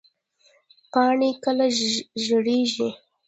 پاڼې 0.91 1.29
کله 1.43 1.65
ژیړیږي؟ 2.23 2.89